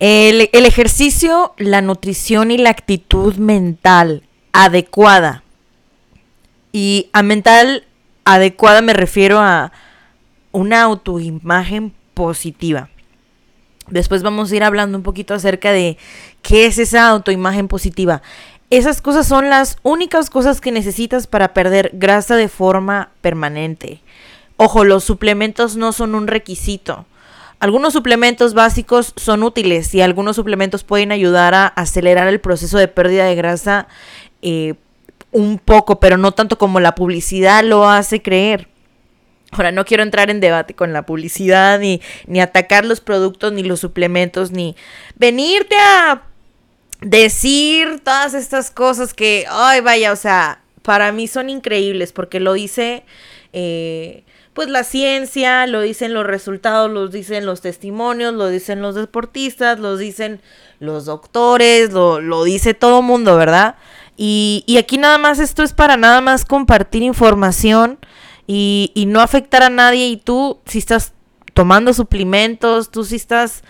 El, 0.00 0.48
ejercicio, 0.52 1.52
la 1.58 1.82
nutrición 1.82 2.50
y 2.50 2.56
la 2.56 2.70
actitud 2.70 3.36
mental 3.36 4.22
adecuada. 4.50 5.44
Y 6.72 7.10
a 7.12 7.22
mental 7.22 7.84
adecuada 8.24 8.80
me 8.80 8.94
refiero 8.94 9.40
a 9.40 9.72
una 10.52 10.82
autoimagen 10.82 11.92
positiva. 12.14 12.88
Después 13.88 14.22
vamos 14.22 14.50
a 14.50 14.56
ir 14.56 14.64
hablando 14.64 14.96
un 14.96 15.04
poquito 15.04 15.34
acerca 15.34 15.70
de 15.70 15.98
qué 16.40 16.64
es 16.64 16.78
esa 16.78 17.06
autoimagen 17.08 17.68
positiva. 17.68 18.22
Esas 18.70 19.02
cosas 19.02 19.26
son 19.26 19.50
las 19.50 19.76
únicas 19.82 20.30
cosas 20.30 20.62
que 20.62 20.72
necesitas 20.72 21.26
para 21.26 21.52
perder 21.52 21.90
grasa 21.92 22.36
de 22.36 22.48
forma 22.48 23.10
permanente. 23.20 24.00
Ojo, 24.56 24.84
los 24.84 25.04
suplementos 25.04 25.76
no 25.76 25.92
son 25.92 26.14
un 26.14 26.26
requisito. 26.26 27.04
Algunos 27.60 27.92
suplementos 27.92 28.54
básicos 28.54 29.12
son 29.16 29.42
útiles 29.42 29.94
y 29.94 30.00
algunos 30.00 30.36
suplementos 30.36 30.82
pueden 30.82 31.12
ayudar 31.12 31.52
a 31.54 31.66
acelerar 31.66 32.26
el 32.28 32.40
proceso 32.40 32.78
de 32.78 32.88
pérdida 32.88 33.26
de 33.26 33.34
grasa 33.34 33.86
eh, 34.40 34.74
un 35.30 35.58
poco, 35.58 36.00
pero 36.00 36.16
no 36.16 36.32
tanto 36.32 36.56
como 36.56 36.80
la 36.80 36.94
publicidad 36.94 37.62
lo 37.62 37.88
hace 37.88 38.22
creer. 38.22 38.68
Ahora, 39.52 39.72
no 39.72 39.84
quiero 39.84 40.02
entrar 40.02 40.30
en 40.30 40.40
debate 40.40 40.74
con 40.74 40.92
la 40.92 41.04
publicidad, 41.04 41.78
ni, 41.78 42.00
ni 42.26 42.40
atacar 42.40 42.84
los 42.86 43.00
productos, 43.00 43.52
ni 43.52 43.62
los 43.62 43.80
suplementos, 43.80 44.52
ni 44.52 44.74
venirte 45.16 45.76
a 45.76 46.22
decir 47.02 48.00
todas 48.02 48.32
estas 48.32 48.70
cosas 48.70 49.12
que, 49.12 49.44
ay, 49.50 49.80
vaya, 49.80 50.12
o 50.12 50.16
sea, 50.16 50.62
para 50.82 51.12
mí 51.12 51.26
son 51.26 51.50
increíbles 51.50 52.12
porque 52.12 52.40
lo 52.40 52.52
dice, 52.52 53.04
eh, 53.52 54.24
pues 54.52 54.68
la 54.68 54.84
ciencia, 54.84 55.66
lo 55.66 55.80
dicen 55.80 56.12
los 56.12 56.26
resultados, 56.26 56.90
lo 56.90 57.08
dicen 57.08 57.46
los 57.46 57.60
testimonios, 57.60 58.34
lo 58.34 58.48
dicen 58.48 58.82
los 58.82 58.94
deportistas, 58.94 59.78
lo 59.78 59.96
dicen 59.96 60.40
los 60.80 61.04
doctores, 61.04 61.92
lo, 61.92 62.20
lo 62.20 62.44
dice 62.44 62.74
todo 62.74 63.02
mundo, 63.02 63.36
¿verdad? 63.36 63.76
Y, 64.16 64.64
y, 64.66 64.76
aquí 64.76 64.98
nada 64.98 65.18
más 65.18 65.38
esto 65.38 65.62
es 65.62 65.72
para 65.72 65.96
nada 65.96 66.20
más 66.20 66.44
compartir 66.44 67.02
información 67.02 67.98
y, 68.46 68.92
y 68.94 69.06
no 69.06 69.20
afectar 69.20 69.62
a 69.62 69.70
nadie 69.70 70.08
y 70.08 70.16
tú 70.18 70.58
si 70.66 70.78
estás 70.78 71.14
tomando 71.54 71.94
suplementos, 71.94 72.90
tú 72.90 73.04
si 73.04 73.16
estás 73.16 73.62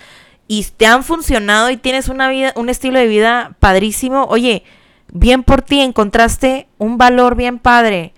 y 0.49 0.67
te 0.77 0.87
han 0.87 1.05
funcionado 1.05 1.71
y 1.71 1.77
tienes 1.77 2.09
una 2.09 2.29
vida, 2.29 2.53
un 2.57 2.69
estilo 2.69 2.99
de 2.99 3.07
vida 3.07 3.55
padrísimo, 3.61 4.25
oye, 4.25 4.65
bien 5.13 5.45
por 5.45 5.63
ti, 5.63 5.81
encontraste 5.81 6.67
un 6.79 6.99
valor 6.99 7.37
bien 7.37 7.61
padre. 7.61 8.13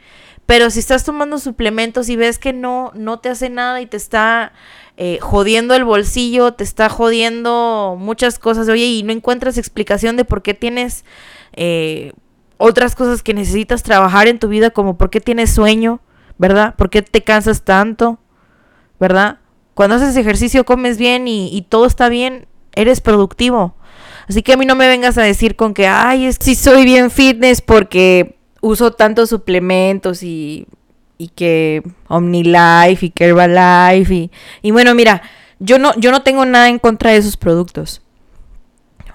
Pero 0.53 0.69
si 0.69 0.81
estás 0.81 1.03
tomando 1.03 1.39
suplementos 1.39 2.11
y 2.11 2.17
ves 2.17 2.39
que 2.39 2.53
no, 2.53 2.92
no 2.95 3.20
te 3.20 3.31
hace 3.31 3.48
nada 3.48 3.81
y 3.81 3.86
te 3.86 3.97
está 3.97 4.53
eh, 4.98 5.17
jodiendo 5.22 5.75
el 5.75 5.83
bolsillo, 5.83 6.53
te 6.53 6.62
está 6.62 6.91
jodiendo 6.91 7.97
muchas 7.98 8.39
cosas, 8.39 8.69
oye, 8.69 8.84
y 8.84 9.03
no 9.03 9.12
encuentras 9.14 9.56
explicación 9.56 10.19
de 10.19 10.27
por 10.27 10.42
qué 10.42 10.53
tienes 10.53 11.06
eh, 11.55 12.12
otras 12.59 12.94
cosas 12.94 13.22
que 13.22 13.33
necesitas 13.33 13.83
trabajar 13.83 14.28
en 14.28 14.39
tu 14.39 14.48
vida, 14.48 14.69
como 14.69 14.98
por 14.98 15.09
qué 15.09 15.22
tienes 15.22 15.55
sueño, 15.55 16.03
¿verdad? 16.36 16.75
¿Por 16.77 16.91
qué 16.91 17.00
te 17.00 17.25
cansas 17.25 17.62
tanto? 17.62 18.19
¿Verdad? 19.00 19.39
Cuando 19.72 19.97
haces 19.97 20.14
ejercicio, 20.16 20.66
comes 20.66 20.98
bien 20.98 21.28
y, 21.28 21.64
todo 21.70 21.87
está 21.87 22.11
bien, 22.11 22.47
eres 22.75 23.00
productivo. 23.00 23.75
Así 24.28 24.42
que 24.42 24.53
a 24.53 24.59
mí 24.59 24.66
no 24.66 24.75
me 24.75 24.87
vengas 24.87 25.16
a 25.16 25.22
decir 25.22 25.56
con 25.56 25.72
que, 25.72 25.87
ay, 25.87 26.27
es 26.27 26.39
que 26.39 26.55
soy 26.55 26.84
bien 26.84 27.11
fitness 27.11 27.62
porque 27.62 28.41
uso 28.62 28.92
tantos 28.92 29.28
suplementos 29.28 30.22
y, 30.22 30.66
y 31.18 31.28
que 31.28 31.82
OmniLife 32.08 33.06
y 33.06 33.10
que 33.10 33.27
Herbalife 33.27 34.14
y, 34.14 34.30
y 34.62 34.70
bueno, 34.70 34.94
mira, 34.94 35.22
yo 35.58 35.78
no, 35.78 35.94
yo 35.98 36.10
no 36.10 36.22
tengo 36.22 36.46
nada 36.46 36.70
en 36.70 36.78
contra 36.78 37.10
de 37.10 37.19
esos 37.19 37.37
productos. 37.37 38.00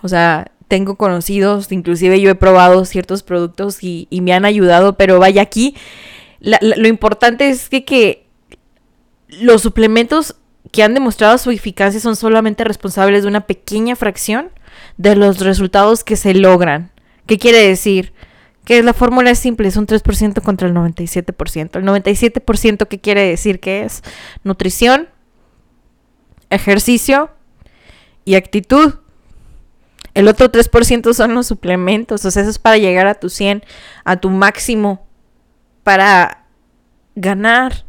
O 0.03 0.07
sea, 0.07 0.51
tengo 0.67 0.95
conocidos, 0.95 1.71
inclusive 1.71 2.21
yo 2.21 2.29
he 2.29 2.35
probado 2.35 2.85
ciertos 2.85 3.23
productos 3.23 3.83
y, 3.83 4.07
y 4.11 4.21
me 4.21 4.33
han 4.33 4.45
ayudado, 4.45 4.97
pero 4.97 5.17
vaya 5.17 5.41
aquí, 5.41 5.75
lo 6.39 6.87
importante 6.87 7.49
es 7.49 7.69
que, 7.69 7.83
que 7.83 8.27
los 9.27 9.61
suplementos 9.61 10.35
que 10.71 10.83
han 10.83 10.93
demostrado 10.93 11.37
su 11.37 11.51
eficacia 11.51 11.99
son 11.99 12.15
solamente 12.15 12.63
responsables 12.63 13.23
de 13.23 13.29
una 13.29 13.41
pequeña 13.41 13.95
fracción 13.95 14.49
de 14.97 15.15
los 15.15 15.39
resultados 15.39 16.03
que 16.03 16.15
se 16.15 16.33
logran. 16.33 16.91
¿Qué 17.25 17.37
quiere 17.37 17.67
decir? 17.67 18.13
Que 18.67 18.83
la 18.83 18.93
fórmula 18.93 19.31
es 19.31 19.39
simple, 19.39 19.69
es 19.69 19.77
un 19.77 19.87
3% 19.87 20.41
contra 20.41 20.67
el 20.67 20.73
97%. 20.73 21.77
El 21.77 21.85
97% 21.85 22.87
¿qué 22.89 22.99
quiere 22.99 23.21
decir 23.21 23.61
que 23.61 23.83
es? 23.83 24.03
Nutrición, 24.43 25.07
ejercicio 26.49 27.29
y 28.25 28.35
actitud. 28.35 28.95
El 30.13 30.27
otro 30.27 30.51
3% 30.51 31.13
son 31.13 31.33
los 31.33 31.47
suplementos, 31.47 32.25
o 32.25 32.29
sea, 32.29 32.41
eso 32.41 32.51
es 32.51 32.59
para 32.59 32.75
llegar 32.75 33.07
a 33.07 33.13
tu 33.13 33.29
100, 33.29 33.63
a 34.03 34.17
tu 34.17 34.31
máximo, 34.31 35.07
para 35.83 36.43
ganar 37.15 37.85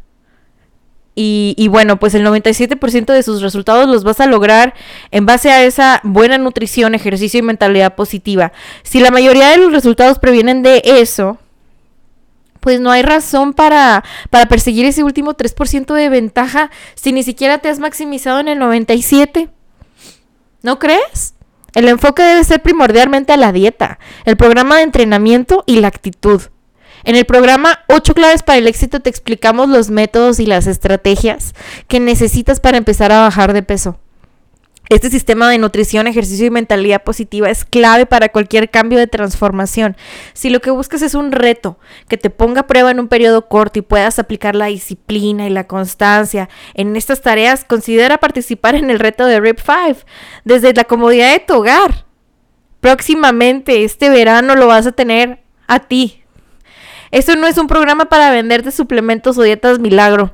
y, 1.15 1.67
bueno, 1.67 1.99
pues 1.99 2.15
el 2.15 2.25
97% 2.25 3.11
de 3.11 3.23
sus 3.23 3.41
resultados 3.41 3.89
los 3.89 4.05
vas 4.05 4.21
a 4.21 4.25
lograr 4.25 4.73
en 5.11 5.25
base 5.25 5.51
a 5.51 5.65
esa 5.65 5.99
buena 6.03 6.37
nutrición, 6.37 6.95
ejercicio 6.95 7.39
y 7.39 7.43
mentalidad 7.43 7.95
positiva. 7.95 8.53
Si 8.83 9.01
la 9.01 9.11
mayoría 9.11 9.49
de 9.49 9.57
los 9.57 9.73
resultados 9.73 10.17
previenen 10.17 10.63
de 10.63 10.81
eso, 10.85 11.37
pues 12.61 12.79
no 12.79 12.91
hay 12.91 13.01
razón 13.01 13.53
para, 13.53 14.03
para 14.29 14.47
perseguir 14.47 14.85
ese 14.85 15.03
último 15.03 15.33
3% 15.35 15.93
de 15.93 16.09
ventaja 16.09 16.71
si 16.95 17.11
ni 17.11 17.23
siquiera 17.23 17.57
te 17.57 17.67
has 17.67 17.79
maximizado 17.79 18.39
en 18.39 18.47
el 18.47 18.59
97%. 18.59 19.49
¿No 20.61 20.79
crees? 20.79 21.35
El 21.73 21.87
enfoque 21.87 22.23
debe 22.23 22.43
ser 22.43 22.61
primordialmente 22.61 23.33
a 23.33 23.37
la 23.37 23.51
dieta, 23.51 23.99
el 24.25 24.37
programa 24.37 24.77
de 24.77 24.83
entrenamiento 24.83 25.63
y 25.65 25.79
la 25.79 25.87
actitud. 25.87 26.41
En 27.03 27.15
el 27.15 27.25
programa 27.25 27.79
8 27.87 28.13
claves 28.13 28.43
para 28.43 28.57
el 28.57 28.67
éxito 28.67 28.99
te 28.99 29.09
explicamos 29.09 29.69
los 29.69 29.89
métodos 29.89 30.39
y 30.39 30.45
las 30.45 30.67
estrategias 30.67 31.53
que 31.87 31.99
necesitas 31.99 32.59
para 32.59 32.77
empezar 32.77 33.11
a 33.11 33.21
bajar 33.21 33.53
de 33.53 33.63
peso. 33.63 33.99
Este 34.89 35.11
sistema 35.11 35.47
de 35.51 35.59
nutrición, 35.59 36.07
ejercicio 36.07 36.47
y 36.47 36.49
mentalidad 36.49 37.03
positiva 37.03 37.47
es 37.51 37.63
clave 37.63 38.07
para 38.07 38.29
cualquier 38.29 38.71
cambio 38.71 38.97
de 38.97 39.05
transformación. 39.05 39.95
Si 40.33 40.49
lo 40.49 40.61
que 40.61 40.71
buscas 40.71 41.03
es 41.03 41.13
un 41.13 41.31
reto 41.31 41.77
que 42.07 42.17
te 42.17 42.31
ponga 42.31 42.61
a 42.61 42.67
prueba 42.67 42.89
en 42.89 42.99
un 42.99 43.07
periodo 43.07 43.47
corto 43.47 43.77
y 43.77 43.83
puedas 43.83 44.17
aplicar 44.17 44.55
la 44.55 44.65
disciplina 44.65 45.45
y 45.45 45.51
la 45.51 45.67
constancia 45.67 46.49
en 46.73 46.95
estas 46.95 47.21
tareas, 47.21 47.65
considera 47.65 48.17
participar 48.17 48.73
en 48.73 48.89
el 48.89 48.97
reto 48.97 49.27
de 49.27 49.39
RIP 49.39 49.59
5 49.59 50.07
desde 50.43 50.73
la 50.73 50.85
comodidad 50.85 51.33
de 51.33 51.39
tu 51.39 51.53
hogar. 51.57 52.05
Próximamente, 52.79 53.83
este 53.83 54.09
verano 54.09 54.55
lo 54.55 54.65
vas 54.65 54.87
a 54.87 54.91
tener 54.91 55.43
a 55.67 55.81
ti, 55.81 56.18
esto 57.11 57.35
no 57.35 57.47
es 57.47 57.57
un 57.57 57.67
programa 57.67 58.05
para 58.05 58.31
venderte 58.31 58.71
suplementos 58.71 59.37
o 59.37 59.43
dietas 59.43 59.79
milagro. 59.79 60.33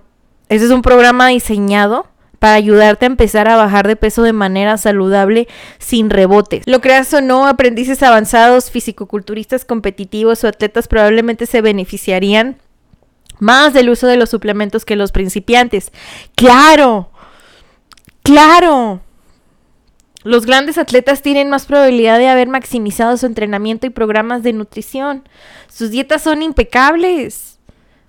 Este 0.49 0.65
es 0.65 0.71
un 0.71 0.81
programa 0.81 1.27
diseñado 1.29 2.07
para 2.39 2.55
ayudarte 2.55 3.05
a 3.05 3.07
empezar 3.07 3.47
a 3.47 3.55
bajar 3.55 3.87
de 3.87 3.95
peso 3.95 4.21
de 4.21 4.33
manera 4.33 4.77
saludable 4.77 5.47
sin 5.79 6.09
rebotes. 6.09 6.63
Lo 6.67 6.81
creas 6.81 7.13
o 7.13 7.21
no, 7.21 7.47
aprendices 7.47 8.03
avanzados, 8.03 8.69
fisicoculturistas 8.69 9.65
competitivos 9.65 10.43
o 10.43 10.47
atletas 10.47 10.87
probablemente 10.87 11.45
se 11.45 11.61
beneficiarían 11.61 12.57
más 13.39 13.73
del 13.73 13.89
uso 13.89 14.07
de 14.07 14.17
los 14.17 14.29
suplementos 14.29 14.85
que 14.85 14.95
los 14.95 15.11
principiantes. 15.11 15.91
Claro, 16.35 17.09
claro. 18.21 19.01
Los 20.25 20.47
grandes 20.47 20.79
atletas 20.79 21.21
tienen 21.21 21.51
más 21.51 21.67
probabilidad 21.67 22.17
de 22.17 22.27
haber 22.27 22.47
maximizado 22.47 23.15
su 23.15 23.27
entrenamiento 23.27 23.85
y 23.85 23.91
programas 23.91 24.41
de 24.41 24.53
nutrición. 24.53 25.29
Sus 25.67 25.91
dietas 25.91 26.23
son 26.23 26.41
impecables. 26.41 27.59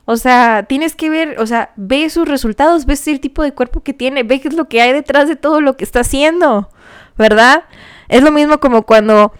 O 0.06 0.16
sea, 0.16 0.64
tienes 0.66 0.94
que 0.94 1.10
ver, 1.10 1.38
o 1.38 1.46
sea, 1.46 1.74
ve 1.76 2.08
sus 2.08 2.26
resultados, 2.26 2.86
ves 2.86 3.06
el 3.06 3.20
tipo 3.20 3.42
de 3.42 3.52
cuerpo 3.52 3.82
que 3.82 3.92
tiene, 3.92 4.22
ve 4.22 4.40
lo 4.52 4.66
que 4.66 4.80
hay 4.80 4.94
detrás 4.94 5.28
de 5.28 5.36
todo 5.36 5.60
lo 5.60 5.76
que 5.76 5.84
está 5.84 6.00
haciendo, 6.00 6.70
¿verdad? 7.18 7.64
Es 8.08 8.22
lo 8.22 8.32
mismo 8.32 8.60
como 8.60 8.84
cuando, 8.84 9.34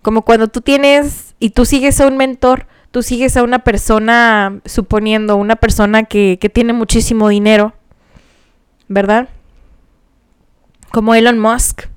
como 0.00 0.22
cuando 0.22 0.48
tú 0.48 0.62
tienes 0.62 1.34
y 1.38 1.50
tú 1.50 1.66
sigues 1.66 2.00
a 2.00 2.06
un 2.06 2.16
mentor, 2.16 2.66
tú 2.92 3.02
sigues 3.02 3.36
a 3.36 3.42
una 3.42 3.58
persona, 3.58 4.58
suponiendo, 4.64 5.36
una 5.36 5.56
persona 5.56 6.04
que, 6.04 6.38
que 6.40 6.48
tiene 6.48 6.72
muchísimo 6.72 7.28
dinero, 7.28 7.74
¿verdad? 8.88 9.28
Como 10.90 11.14
Elon 11.14 11.38
Musk. 11.38 11.91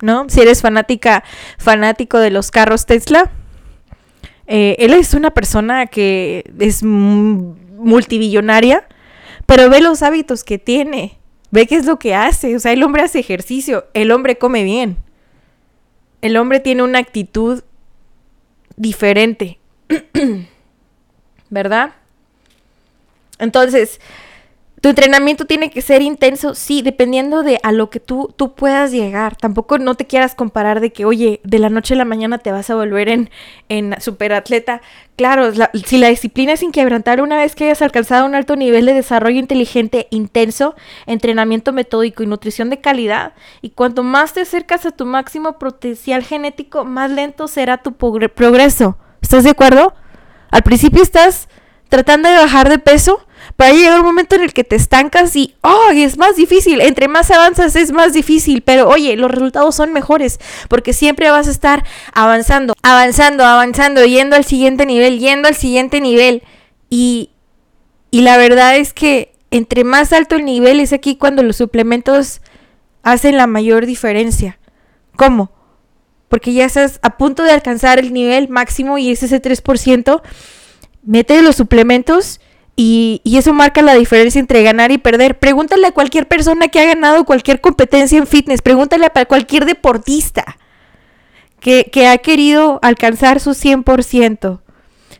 ¿No? 0.00 0.28
Si 0.28 0.40
eres 0.40 0.62
fanática, 0.62 1.24
fanático 1.58 2.18
de 2.18 2.30
los 2.30 2.50
carros 2.50 2.86
Tesla, 2.86 3.30
eh, 4.46 4.76
él 4.78 4.92
es 4.92 5.14
una 5.14 5.30
persona 5.30 5.86
que 5.86 6.50
es 6.58 6.82
multibillonaria, 6.82 8.86
pero 9.46 9.70
ve 9.70 9.80
los 9.80 10.02
hábitos 10.02 10.44
que 10.44 10.58
tiene, 10.58 11.18
ve 11.50 11.66
qué 11.66 11.76
es 11.76 11.86
lo 11.86 11.98
que 11.98 12.14
hace, 12.14 12.54
o 12.56 12.60
sea, 12.60 12.72
el 12.72 12.82
hombre 12.82 13.02
hace 13.02 13.20
ejercicio, 13.20 13.86
el 13.94 14.10
hombre 14.10 14.36
come 14.36 14.64
bien, 14.64 14.98
el 16.20 16.36
hombre 16.36 16.60
tiene 16.60 16.82
una 16.82 16.98
actitud 16.98 17.62
diferente, 18.76 19.58
¿verdad? 21.50 21.94
Entonces, 23.38 24.00
tu 24.84 24.90
entrenamiento 24.90 25.46
tiene 25.46 25.70
que 25.70 25.80
ser 25.80 26.02
intenso, 26.02 26.54
sí, 26.54 26.82
dependiendo 26.82 27.42
de 27.42 27.58
a 27.62 27.72
lo 27.72 27.88
que 27.88 28.00
tú, 28.00 28.34
tú 28.36 28.54
puedas 28.54 28.92
llegar. 28.92 29.34
Tampoco 29.34 29.78
no 29.78 29.94
te 29.94 30.06
quieras 30.06 30.34
comparar 30.34 30.80
de 30.80 30.92
que, 30.92 31.06
oye, 31.06 31.40
de 31.42 31.58
la 31.58 31.70
noche 31.70 31.94
a 31.94 31.96
la 31.96 32.04
mañana 32.04 32.36
te 32.36 32.52
vas 32.52 32.68
a 32.68 32.74
volver 32.74 33.08
en, 33.08 33.30
en 33.70 33.98
superatleta. 33.98 34.82
Claro, 35.16 35.50
si 35.86 35.96
la 35.96 36.08
disciplina 36.08 36.52
es 36.52 36.62
inquebrantable 36.62 37.22
una 37.22 37.38
vez 37.38 37.54
que 37.54 37.64
hayas 37.64 37.80
alcanzado 37.80 38.26
un 38.26 38.34
alto 38.34 38.56
nivel 38.56 38.84
de 38.84 38.92
desarrollo 38.92 39.38
inteligente 39.38 40.06
intenso, 40.10 40.74
entrenamiento 41.06 41.72
metódico 41.72 42.22
y 42.22 42.26
nutrición 42.26 42.68
de 42.68 42.82
calidad, 42.82 43.32
y 43.62 43.70
cuanto 43.70 44.02
más 44.02 44.34
te 44.34 44.42
acercas 44.42 44.84
a 44.84 44.90
tu 44.90 45.06
máximo 45.06 45.58
potencial 45.58 46.22
genético, 46.22 46.84
más 46.84 47.10
lento 47.10 47.48
será 47.48 47.78
tu 47.78 47.94
progreso. 47.94 48.98
¿Estás 49.22 49.44
de 49.44 49.50
acuerdo? 49.50 49.94
Al 50.50 50.62
principio 50.62 51.02
estás 51.02 51.48
tratando 51.88 52.28
de 52.28 52.36
bajar 52.36 52.68
de 52.68 52.78
peso, 52.78 53.26
para 53.56 53.72
llegar 53.72 54.00
un 54.00 54.06
momento 54.06 54.34
en 54.34 54.42
el 54.42 54.52
que 54.52 54.64
te 54.64 54.74
estancas 54.74 55.36
y, 55.36 55.54
oh, 55.62 55.90
es 55.92 56.18
más 56.18 56.36
difícil. 56.36 56.80
Entre 56.80 57.06
más 57.06 57.30
avanzas 57.30 57.76
es 57.76 57.92
más 57.92 58.12
difícil, 58.12 58.62
pero 58.62 58.88
oye, 58.88 59.16
los 59.16 59.30
resultados 59.30 59.74
son 59.76 59.92
mejores 59.92 60.40
porque 60.68 60.92
siempre 60.92 61.30
vas 61.30 61.46
a 61.46 61.52
estar 61.52 61.84
avanzando, 62.12 62.74
avanzando, 62.82 63.44
avanzando, 63.44 64.04
yendo 64.04 64.34
al 64.34 64.44
siguiente 64.44 64.86
nivel, 64.86 65.20
yendo 65.20 65.46
al 65.48 65.54
siguiente 65.54 66.00
nivel. 66.00 66.42
Y, 66.90 67.30
y 68.10 68.22
la 68.22 68.36
verdad 68.36 68.76
es 68.76 68.92
que 68.92 69.34
entre 69.50 69.84
más 69.84 70.12
alto 70.12 70.34
el 70.34 70.44
nivel 70.44 70.80
es 70.80 70.92
aquí 70.92 71.16
cuando 71.16 71.44
los 71.44 71.56
suplementos 71.56 72.40
hacen 73.04 73.36
la 73.36 73.46
mayor 73.46 73.86
diferencia. 73.86 74.58
¿Cómo? 75.14 75.52
Porque 76.28 76.52
ya 76.52 76.64
estás 76.64 76.98
a 77.02 77.16
punto 77.16 77.44
de 77.44 77.52
alcanzar 77.52 78.00
el 78.00 78.12
nivel 78.12 78.48
máximo 78.48 78.98
y 78.98 79.12
es 79.12 79.22
ese 79.22 79.40
3%. 79.40 80.22
Mete 81.04 81.40
los 81.42 81.54
suplementos 81.54 82.40
y, 82.76 83.20
eso 83.24 83.52
marca 83.52 83.82
la 83.82 83.94
diferencia 83.94 84.40
entre 84.40 84.62
ganar 84.62 84.90
y 84.90 84.98
perder. 84.98 85.38
Pregúntale 85.38 85.86
a 85.86 85.92
cualquier 85.92 86.26
persona 86.26 86.68
que 86.68 86.80
ha 86.80 86.86
ganado 86.86 87.24
cualquier 87.24 87.60
competencia 87.60 88.18
en 88.18 88.26
fitness. 88.26 88.62
Pregúntale 88.62 89.06
a 89.06 89.24
cualquier 89.26 89.64
deportista 89.64 90.56
que, 91.60 91.88
que 91.92 92.08
ha 92.08 92.18
querido 92.18 92.78
alcanzar 92.82 93.40
su 93.40 93.50
100%. 93.50 94.60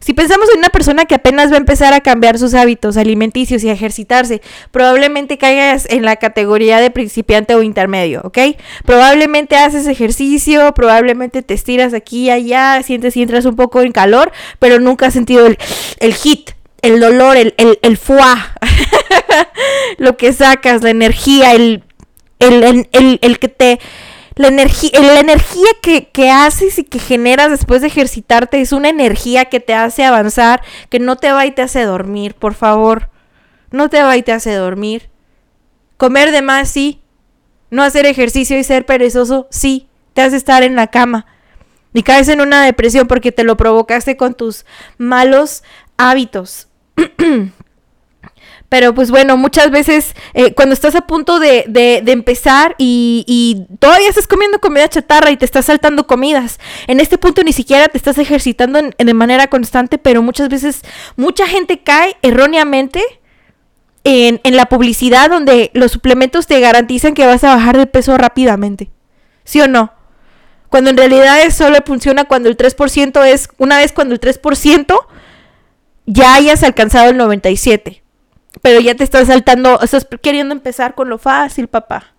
Si 0.05 0.13
pensamos 0.13 0.51
en 0.53 0.59
una 0.59 0.69
persona 0.69 1.07
que 1.07 1.15
apenas 1.15 1.51
va 1.51 1.55
a 1.55 1.61
empezar 1.61 1.95
a 1.95 2.01
cambiar 2.01 2.39
sus 2.39 2.53
hábitos 2.53 2.99
alimenticios 2.99 3.65
y 3.65 3.71
a 3.71 3.73
ejercitarse, 3.73 4.43
probablemente 4.71 5.39
caigas 5.39 5.87
en 5.89 6.05
la 6.05 6.17
categoría 6.17 6.79
de 6.79 6.91
principiante 6.91 7.55
o 7.55 7.63
intermedio, 7.63 8.21
¿ok? 8.23 8.39
Probablemente 8.85 9.57
haces 9.57 9.87
ejercicio, 9.87 10.75
probablemente 10.75 11.41
te 11.41 11.55
estiras 11.55 11.95
aquí 11.95 12.25
y 12.25 12.31
allá, 12.31 12.83
sientes 12.83 13.17
y 13.17 13.23
entras 13.23 13.47
un 13.47 13.57
poco 13.57 13.81
en 13.81 13.93
calor, 13.93 14.31
pero 14.59 14.79
nunca 14.79 15.07
has 15.07 15.15
sentido 15.15 15.47
el, 15.47 15.57
el 16.01 16.13
hit, 16.13 16.51
el 16.85 17.01
dolor, 17.01 17.37
el, 17.37 17.55
el, 17.57 17.79
el 17.83 17.99
lo 19.99 20.17
que 20.17 20.33
sacas, 20.35 20.83
la 20.83 20.91
energía, 20.91 21.53
el, 21.53 21.83
el, 22.39 22.89
el 22.93 23.39
que 23.39 23.49
te... 23.49 23.81
La, 24.37 24.49
energía 24.49 24.91
la 25.01 25.21
energía 25.21 25.69
que, 25.81 26.09
que, 26.09 26.29
haces 26.29 26.81
y 26.81 26.85
que 26.85 26.99
generas 26.99 27.51
después 27.51 27.81
de 27.81 27.87
ejercitarte 27.87 28.61
es 28.61 28.73
una 28.73 28.89
energía 28.89 29.45
que 29.45 29.61
te 29.61 29.75
hace 29.75 30.05
avanzar, 30.05 30.61
que 30.91 30.99
no 30.99 31.17
te 31.17 31.31
va 31.31 31.47
y 31.47 31.53
te 31.53 31.63
hace 31.63 31.85
dormir, 31.85 32.35
por 32.35 32.55
favor. 32.55 33.11
No 33.71 33.89
te 33.89 34.03
va 34.03 34.17
y 34.17 34.23
te 34.23 34.33
hace 34.33 34.53
dormir. 34.55 35.09
Comer 35.97 36.33
de 36.33 36.43
más, 36.43 36.69
sí. 36.69 37.01
No 37.71 37.85
hacer 37.85 38.07
ejercicio 38.07 38.59
y 38.59 38.65
ser 38.65 38.87
perezoso, 38.87 39.47
sí. 39.51 39.89
Te 40.15 40.23
hace 40.23 40.37
estar 40.37 40.65
en 40.65 40.75
la 40.75 40.89
cama. 40.89 41.27
Y 41.93 42.03
caes 42.03 42.29
en 42.29 42.41
una 42.41 42.65
depresión 42.65 43.07
porque 43.07 43.31
te 43.31 43.45
lo 43.45 43.57
provocaste 43.57 44.17
con 44.17 44.35
tus 44.35 44.67
malos 44.99 45.63
hábitos. 45.97 46.67
Pero 48.69 48.93
pues 48.93 49.11
bueno, 49.13 49.37
muchas 49.37 49.71
veces 49.71 50.17
eh, 50.33 50.53
cuando 50.53 50.73
estás 50.73 50.97
a 50.97 51.07
punto 51.07 51.39
de, 51.39 52.03
empezar 52.07 52.75
y, 52.77 53.67
todavía 53.79 54.09
estás 54.09 54.27
comiendo 54.27 54.59
comida 54.59 54.89
chatarra 54.89 55.31
y 55.31 55.37
te 55.37 55.45
estás 55.45 55.67
saltando 55.67 56.09
comidas, 56.09 56.59
en 56.89 56.99
este 56.99 57.17
punto 57.17 57.45
ni 57.45 57.53
siquiera 57.53 57.87
te 57.87 57.99
estás 57.99 58.19
ejercitando 58.19 58.81
de 58.83 59.15
manera 59.15 59.47
constante, 59.47 59.99
pero 59.99 60.23
muchas 60.23 60.49
veces 60.49 60.83
mucha 61.15 61.47
gente 61.47 61.85
cae 61.85 62.17
erróneamente 62.23 63.01
en, 64.03 64.41
en 64.43 64.57
la 64.57 64.67
publicidad 64.67 65.31
donde 65.31 65.71
los 65.75 65.93
suplementos 65.93 66.49
te 66.49 66.59
garantizan 66.59 67.15
que 67.15 67.27
vas 67.27 67.45
a 67.45 67.55
bajar 67.55 67.79
de 67.79 67.87
peso 67.87 68.19
rápidamente. 68.19 68.91
¿Sí 69.45 69.61
o 69.61 69.69
no? 69.69 69.93
Cuando 70.69 70.91
en 70.91 70.97
realidad 70.97 71.41
eso 71.43 71.67
solo 71.67 71.79
funciona 71.87 72.25
cuando 72.25 72.49
el 72.49 72.57
3% 72.57 73.25
es, 73.27 73.49
una 73.59 73.79
vez 73.79 73.93
cuando 73.93 74.15
el 74.15 74.21
3% 74.21 74.99
ya 76.07 76.35
hayas 76.35 76.63
alcanzado 76.63 77.11
el 77.11 77.17
97. 77.17 78.03
Pero 78.63 78.81
ya 78.81 78.95
te 78.95 79.05
estás 79.05 79.27
saltando, 79.27 79.81
estás 79.81 80.07
queriendo 80.23 80.55
empezar 80.55 80.95
con 80.95 81.09
lo 81.09 81.19
fácil, 81.19 81.69
papá. 81.69 82.14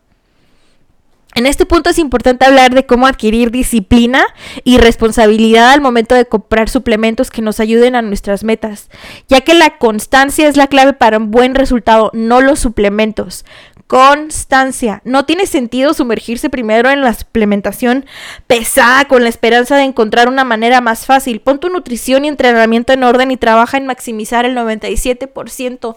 En 1.35 1.45
este 1.45 1.65
punto 1.65 1.89
es 1.89 1.99
importante 1.99 2.45
hablar 2.45 2.73
de 2.73 2.85
cómo 2.85 3.07
adquirir 3.07 3.51
disciplina 3.51 4.25
y 4.63 4.77
responsabilidad 4.77 5.71
al 5.71 5.81
momento 5.81 6.15
de 6.15 6.25
comprar 6.25 6.69
suplementos 6.69 7.29
que 7.29 7.41
nos 7.41 7.59
ayuden 7.59 7.95
a 7.95 8.01
nuestras 8.01 8.45
metas, 8.45 8.89
ya 9.27 9.41
que 9.41 9.53
la 9.53 9.77
constancia 9.77 10.47
es 10.47 10.55
la 10.55 10.67
clave 10.67 10.93
para 10.93 11.17
un 11.17 11.31
buen 11.31 11.53
resultado, 11.53 12.09
no 12.13 12.39
los 12.39 12.59
suplementos 12.59 13.43
constancia. 13.87 15.01
No 15.05 15.25
tiene 15.25 15.45
sentido 15.45 15.93
sumergirse 15.93 16.49
primero 16.49 16.89
en 16.89 17.01
la 17.01 17.13
suplementación 17.13 18.05
pesada 18.47 19.05
con 19.05 19.23
la 19.23 19.29
esperanza 19.29 19.75
de 19.75 19.83
encontrar 19.83 20.27
una 20.27 20.43
manera 20.43 20.81
más 20.81 21.05
fácil. 21.05 21.39
Pon 21.39 21.59
tu 21.59 21.69
nutrición 21.69 22.25
y 22.25 22.29
entrenamiento 22.29 22.93
en 22.93 23.03
orden 23.03 23.31
y 23.31 23.37
trabaja 23.37 23.77
en 23.77 23.85
maximizar 23.85 24.45
el 24.45 24.57
97% 24.57 25.95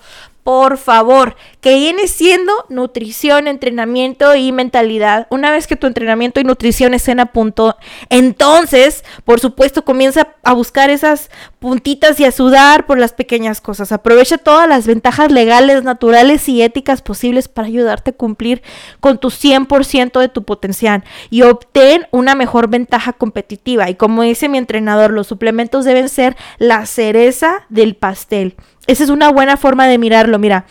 por 0.49 0.79
favor, 0.79 1.37
que 1.61 1.75
viene 1.75 2.09
siendo 2.09 2.51
nutrición, 2.71 3.49
entrenamiento 3.49 4.35
y 4.35 4.51
mentalidad. 4.51 5.27
Una 5.29 5.51
vez 5.51 5.67
que 5.67 5.77
tu 5.77 5.87
entrenamiento 5.87 6.41
y 6.41 6.45
nutrición 6.45 6.95
estén 6.95 7.21
a 7.21 7.27
punto, 7.27 7.77
entonces, 8.09 9.05
por 9.27 9.41
supuesto, 9.41 9.85
comienza 9.85 10.29
a 10.45 10.55
buscar 10.55 10.89
esas 10.89 11.29
puntitas 11.59 12.19
y 12.19 12.25
a 12.25 12.33
sudar 12.33 12.87
por 12.87 12.99
las 12.99 13.13
pequeñas 13.13 13.61
cosas. 13.61 13.93
Aprovecha 13.93 14.39
todas 14.39 14.67
las 14.67 14.87
ventajas 14.87 15.31
legales, 15.31 15.85
naturales 15.85 16.49
y 16.49 16.63
éticas 16.63 17.03
posibles 17.03 17.47
para 17.47 17.69
ayudarte 17.69 18.13
a 18.13 18.15
cumplir 18.15 18.63
con 19.01 19.19
tu 19.19 19.29
100% 19.29 20.19
de 20.19 20.31
tu 20.31 20.45
potencial 20.45 21.05
y 21.29 21.43
obtén 21.43 22.07
una 22.11 22.35
mejor 22.35 22.71
ventaja 22.71 23.13
competitiva. 23.13 23.91
Y 23.91 23.97
como 23.97 24.23
dice 24.23 24.49
mi 24.49 24.57
entrenador, 24.57 25.11
los 25.11 25.27
suplementos 25.27 25.85
deben 25.85 26.09
ser 26.09 26.39
la 26.57 26.87
cereza 26.87 27.67
del 27.69 27.97
pastel. 27.97 28.57
Esa 28.89 29.05
es 29.05 29.11
una 29.11 29.31
buena 29.31 29.57
forma 29.57 29.87
de 29.87 29.99
mirarlo. 29.99 30.39
Mira, 30.39 30.65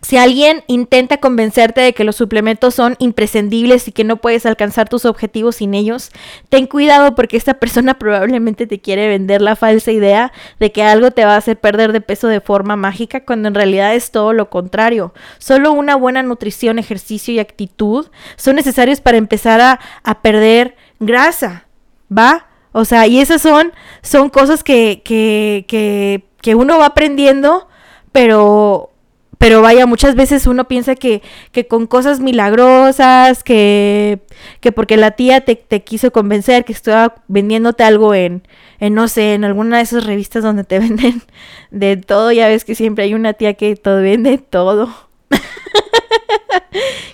si 0.00 0.16
alguien 0.16 0.62
intenta 0.66 1.18
convencerte 1.18 1.80
de 1.80 1.92
que 1.92 2.04
los 2.04 2.16
suplementos 2.16 2.74
son 2.74 2.96
imprescindibles 2.98 3.88
y 3.88 3.92
que 3.92 4.04
no 4.04 4.16
puedes 4.16 4.44
alcanzar 4.44 4.88
tus 4.88 5.04
objetivos 5.04 5.56
sin 5.56 5.74
ellos, 5.74 6.10
ten 6.48 6.66
cuidado 6.66 7.14
porque 7.14 7.36
esta 7.36 7.54
persona 7.54 7.94
probablemente 7.98 8.66
te 8.66 8.80
quiere 8.80 9.08
vender 9.08 9.40
la 9.40 9.54
falsa 9.54 9.92
idea 9.92 10.32
de 10.58 10.72
que 10.72 10.82
algo 10.82 11.12
te 11.12 11.24
va 11.24 11.34
a 11.34 11.38
hacer 11.38 11.58
perder 11.58 11.92
de 11.92 12.00
peso 12.00 12.26
de 12.26 12.40
forma 12.40 12.74
mágica 12.76 13.24
cuando 13.24 13.48
en 13.48 13.54
realidad 13.54 13.94
es 13.94 14.10
todo 14.10 14.32
lo 14.32 14.50
contrario. 14.50 15.14
Solo 15.38 15.72
una 15.72 15.94
buena 15.94 16.24
nutrición, 16.24 16.80
ejercicio 16.80 17.34
y 17.34 17.38
actitud 17.38 18.08
son 18.36 18.56
necesarios 18.56 19.00
para 19.00 19.16
empezar 19.16 19.60
a, 19.60 19.80
a 20.02 20.22
perder 20.22 20.76
grasa, 20.98 21.66
¿va? 22.10 22.46
O 22.72 22.84
sea, 22.84 23.06
y 23.06 23.20
esas 23.20 23.42
son, 23.42 23.72
son 24.02 24.28
cosas 24.28 24.62
que, 24.62 25.02
que, 25.04 25.64
que 25.66 26.27
que 26.40 26.54
uno 26.54 26.78
va 26.78 26.86
aprendiendo, 26.86 27.68
pero, 28.12 28.90
pero 29.38 29.62
vaya, 29.62 29.86
muchas 29.86 30.14
veces 30.14 30.46
uno 30.46 30.66
piensa 30.68 30.94
que, 30.94 31.22
que 31.52 31.66
con 31.66 31.86
cosas 31.86 32.20
milagrosas, 32.20 33.44
que, 33.44 34.20
que 34.60 34.72
porque 34.72 34.96
la 34.96 35.12
tía 35.12 35.40
te, 35.42 35.56
te, 35.56 35.82
quiso 35.82 36.10
convencer, 36.12 36.64
que 36.64 36.72
estaba 36.72 37.16
vendiéndote 37.28 37.84
algo 37.84 38.14
en, 38.14 38.42
en, 38.80 38.94
no 38.94 39.08
sé, 39.08 39.34
en 39.34 39.44
alguna 39.44 39.78
de 39.78 39.82
esas 39.84 40.04
revistas 40.04 40.42
donde 40.42 40.64
te 40.64 40.78
venden 40.80 41.22
de 41.70 41.96
todo, 41.96 42.32
ya 42.32 42.48
ves 42.48 42.64
que 42.64 42.74
siempre 42.74 43.04
hay 43.04 43.14
una 43.14 43.32
tía 43.34 43.54
que 43.54 43.76
todo 43.76 44.00
vende 44.02 44.38
todo. 44.38 44.88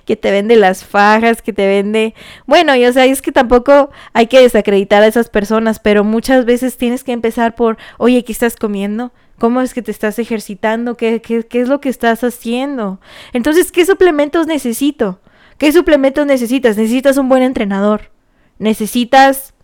que 0.05 0.17
te 0.17 0.31
vende 0.31 0.57
las 0.57 0.85
fajas, 0.85 1.43
que 1.43 1.53
te 1.53 1.67
vende... 1.67 2.15
Bueno, 2.47 2.75
y 2.77 2.85
o 2.85 2.93
sea, 2.93 3.07
es 3.07 3.23
que 3.23 3.33
tampoco 3.33 3.91
hay 4.13 4.27
que 4.27 4.41
desacreditar 4.41 5.03
a 5.03 5.07
esas 5.07 5.29
personas, 5.29 5.79
pero 5.79 6.05
muchas 6.05 6.45
veces 6.45 6.77
tienes 6.77 7.05
que 7.05 7.13
empezar 7.13 7.55
por, 7.55 7.79
oye, 7.99 8.25
¿qué 8.25 8.33
estás 8.33 8.57
comiendo? 8.57 9.13
¿Cómo 9.39 9.61
es 9.61 9.75
que 9.75 9.83
te 9.83 9.91
estás 9.91 10.19
ejercitando? 10.19 10.97
¿Qué, 10.97 11.21
qué, 11.21 11.45
qué 11.45 11.61
es 11.61 11.69
lo 11.69 11.81
que 11.81 11.89
estás 11.89 12.23
haciendo? 12.23 13.01
Entonces, 13.33 13.73
¿qué 13.73 13.85
suplementos 13.85 14.47
necesito? 14.47 15.21
¿Qué 15.59 15.73
suplementos 15.73 16.27
necesitas? 16.27 16.77
Necesitas 16.77 17.17
un 17.17 17.29
buen 17.29 17.43
entrenador. 17.43 18.11
Necesitas 18.59 19.55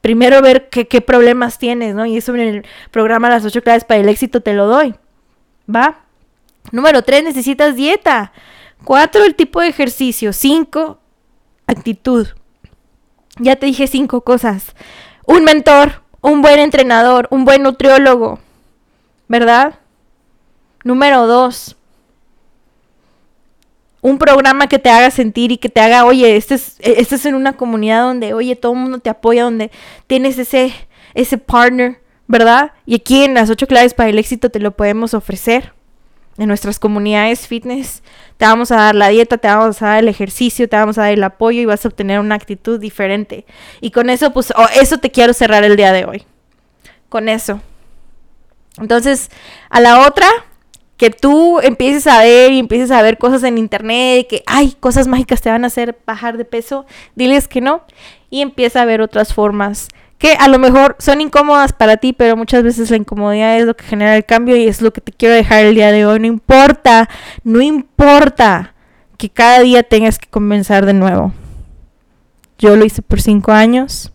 primero 0.00 0.42
ver 0.42 0.68
qué, 0.68 0.86
qué 0.86 1.00
problemas 1.00 1.58
tienes, 1.58 1.94
¿no? 1.94 2.04
Y 2.04 2.16
eso 2.16 2.34
en 2.34 2.40
el 2.40 2.66
programa 2.90 3.30
Las 3.30 3.44
ocho 3.44 3.62
claves 3.62 3.84
para 3.84 4.00
el 4.00 4.08
éxito 4.08 4.42
te 4.42 4.52
lo 4.52 4.66
doy. 4.66 4.94
¿Va? 5.74 6.04
Número 6.70 7.02
tres, 7.02 7.24
necesitas 7.24 7.76
dieta. 7.76 8.32
Cuatro, 8.84 9.24
el 9.24 9.34
tipo 9.34 9.60
de 9.60 9.68
ejercicio. 9.68 10.32
Cinco, 10.32 10.98
actitud. 11.66 12.28
Ya 13.38 13.56
te 13.56 13.66
dije 13.66 13.86
cinco 13.86 14.22
cosas. 14.22 14.74
Un 15.26 15.44
mentor, 15.44 16.02
un 16.20 16.42
buen 16.42 16.58
entrenador, 16.58 17.28
un 17.30 17.44
buen 17.44 17.62
nutriólogo. 17.62 18.38
¿Verdad? 19.28 19.78
Número 20.84 21.26
dos, 21.26 21.76
un 24.02 24.18
programa 24.18 24.66
que 24.66 24.80
te 24.80 24.90
haga 24.90 25.10
sentir 25.10 25.52
y 25.52 25.58
que 25.58 25.68
te 25.68 25.80
haga, 25.80 26.04
oye, 26.04 26.36
este 26.36 26.56
es, 26.56 26.76
este 26.80 27.14
es 27.14 27.24
en 27.24 27.36
una 27.36 27.56
comunidad 27.56 28.02
donde, 28.02 28.34
oye, 28.34 28.56
todo 28.56 28.72
el 28.72 28.80
mundo 28.80 28.98
te 28.98 29.08
apoya, 29.08 29.44
donde 29.44 29.70
tienes 30.08 30.36
ese, 30.38 30.74
ese 31.14 31.38
partner, 31.38 32.00
¿verdad? 32.26 32.72
Y 32.84 32.96
aquí 32.96 33.22
en 33.22 33.34
las 33.34 33.48
ocho 33.48 33.68
claves 33.68 33.94
para 33.94 34.10
el 34.10 34.18
éxito 34.18 34.50
te 34.50 34.58
lo 34.58 34.72
podemos 34.72 35.14
ofrecer. 35.14 35.72
En 36.38 36.48
nuestras 36.48 36.78
comunidades 36.78 37.46
fitness 37.46 38.02
te 38.38 38.46
vamos 38.46 38.72
a 38.72 38.76
dar 38.76 38.94
la 38.94 39.08
dieta, 39.08 39.38
te 39.38 39.48
vamos 39.48 39.82
a 39.82 39.86
dar 39.86 39.98
el 39.98 40.08
ejercicio, 40.08 40.68
te 40.68 40.76
vamos 40.76 40.98
a 40.98 41.02
dar 41.02 41.12
el 41.12 41.22
apoyo 41.22 41.60
y 41.60 41.66
vas 41.66 41.84
a 41.84 41.88
obtener 41.88 42.20
una 42.20 42.34
actitud 42.34 42.80
diferente. 42.80 43.44
Y 43.80 43.90
con 43.90 44.10
eso, 44.10 44.32
pues, 44.32 44.52
oh, 44.56 44.66
eso 44.74 44.98
te 44.98 45.10
quiero 45.10 45.34
cerrar 45.34 45.62
el 45.64 45.76
día 45.76 45.92
de 45.92 46.04
hoy. 46.04 46.24
Con 47.08 47.28
eso. 47.28 47.60
Entonces, 48.78 49.30
a 49.68 49.80
la 49.80 50.06
otra, 50.06 50.26
que 51.02 51.10
tú 51.10 51.58
empieces 51.58 52.06
a 52.06 52.20
ver 52.20 52.52
y 52.52 52.60
empieces 52.60 52.92
a 52.92 53.02
ver 53.02 53.18
cosas 53.18 53.42
en 53.42 53.58
internet, 53.58 54.28
que 54.30 54.44
hay 54.46 54.70
cosas 54.78 55.08
mágicas 55.08 55.42
te 55.42 55.50
van 55.50 55.64
a 55.64 55.66
hacer 55.66 55.98
bajar 56.06 56.36
de 56.36 56.44
peso, 56.44 56.86
diles 57.16 57.48
que 57.48 57.60
no 57.60 57.82
y 58.30 58.40
empieza 58.40 58.80
a 58.80 58.84
ver 58.84 59.00
otras 59.00 59.34
formas 59.34 59.88
que 60.18 60.34
a 60.38 60.46
lo 60.46 60.60
mejor 60.60 60.94
son 61.00 61.20
incómodas 61.20 61.72
para 61.72 61.96
ti, 61.96 62.12
pero 62.12 62.36
muchas 62.36 62.62
veces 62.62 62.88
la 62.88 62.98
incomodidad 62.98 63.58
es 63.58 63.66
lo 63.66 63.74
que 63.74 63.82
genera 63.82 64.14
el 64.14 64.24
cambio 64.24 64.54
y 64.54 64.68
es 64.68 64.80
lo 64.80 64.92
que 64.92 65.00
te 65.00 65.10
quiero 65.10 65.34
dejar 65.34 65.64
el 65.64 65.74
día 65.74 65.90
de 65.90 66.06
hoy. 66.06 66.20
No 66.20 66.28
importa, 66.28 67.08
no 67.42 67.60
importa 67.60 68.72
que 69.18 69.28
cada 69.28 69.58
día 69.58 69.82
tengas 69.82 70.20
que 70.20 70.28
comenzar 70.28 70.86
de 70.86 70.92
nuevo. 70.92 71.32
Yo 72.60 72.76
lo 72.76 72.84
hice 72.84 73.02
por 73.02 73.20
cinco 73.20 73.50
años. 73.50 74.12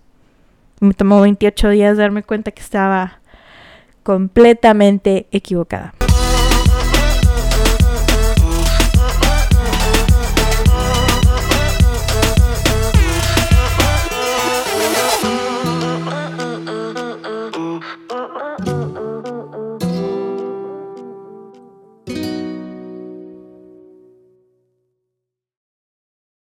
Me 0.79 0.93
tomó 0.93 1.19
28 1.19 1.67
días 1.67 1.97
darme 1.97 2.23
cuenta 2.23 2.51
que 2.51 2.61
estaba 2.61 3.19
completamente 4.03 5.27
equivocada. 5.33 5.96